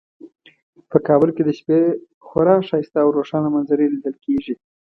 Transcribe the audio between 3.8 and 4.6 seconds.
لیدل کیږي